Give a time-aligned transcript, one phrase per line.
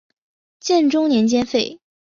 [0.59, 1.79] 建中年间废。